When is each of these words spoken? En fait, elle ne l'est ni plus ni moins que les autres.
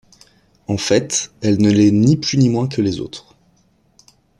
En 0.67 0.77
fait, 0.79 1.29
elle 1.43 1.61
ne 1.61 1.69
l'est 1.69 1.91
ni 1.91 2.17
plus 2.17 2.39
ni 2.39 2.49
moins 2.49 2.67
que 2.67 2.81
les 2.81 2.99
autres. 2.99 3.35